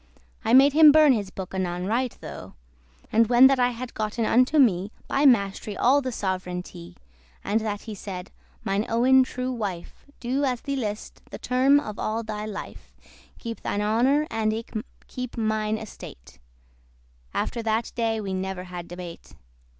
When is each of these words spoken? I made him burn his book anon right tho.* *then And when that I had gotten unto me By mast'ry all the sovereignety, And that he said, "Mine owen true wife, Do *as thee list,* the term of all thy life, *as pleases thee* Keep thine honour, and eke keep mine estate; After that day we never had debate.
I 0.43 0.55
made 0.55 0.73
him 0.73 0.91
burn 0.91 1.13
his 1.13 1.29
book 1.29 1.53
anon 1.53 1.85
right 1.85 2.11
tho.* 2.21 2.55
*then 3.11 3.21
And 3.21 3.27
when 3.29 3.45
that 3.45 3.59
I 3.59 3.69
had 3.69 3.93
gotten 3.93 4.25
unto 4.25 4.57
me 4.57 4.91
By 5.07 5.27
mast'ry 5.27 5.77
all 5.77 6.01
the 6.01 6.09
sovereignety, 6.11 6.97
And 7.43 7.59
that 7.59 7.81
he 7.81 7.93
said, 7.93 8.31
"Mine 8.63 8.87
owen 8.89 9.21
true 9.23 9.51
wife, 9.51 10.07
Do 10.19 10.43
*as 10.43 10.61
thee 10.61 10.75
list,* 10.75 11.21
the 11.29 11.37
term 11.37 11.79
of 11.79 11.99
all 11.99 12.23
thy 12.23 12.47
life, 12.47 12.95
*as 12.97 13.03
pleases 13.03 13.13
thee* 13.19 13.31
Keep 13.37 13.61
thine 13.61 13.81
honour, 13.83 14.27
and 14.31 14.51
eke 14.53 14.71
keep 15.05 15.37
mine 15.37 15.77
estate; 15.77 16.39
After 17.31 17.61
that 17.61 17.91
day 17.93 18.19
we 18.19 18.33
never 18.33 18.63
had 18.63 18.87
debate. 18.87 19.35